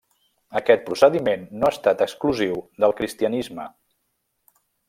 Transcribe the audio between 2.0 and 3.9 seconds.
exclusiu del cristianisme.